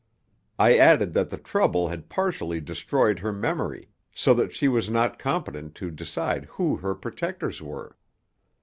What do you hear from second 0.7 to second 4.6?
added that the trouble had partially destroyed her memory, so that